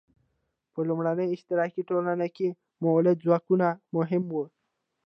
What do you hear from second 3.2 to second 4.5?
ځواکونه مهم وو.